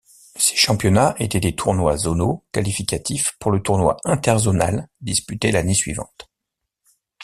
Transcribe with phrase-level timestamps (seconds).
[0.35, 6.27] Ces championnats étaient des tournois zonaux qualificatifs pour le tournoi interzonal disputé l'année suivante.